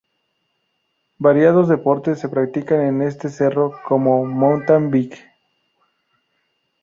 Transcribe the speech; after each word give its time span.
Variados 1.19 1.69
deportes 1.69 2.19
se 2.19 2.27
practican 2.27 2.81
en 2.81 3.03
este 3.03 3.29
cerro 3.29 3.79
como 3.87 4.25
Mountain 4.25 4.89
bike. 4.89 5.23